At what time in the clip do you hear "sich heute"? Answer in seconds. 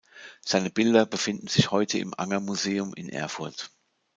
1.45-1.99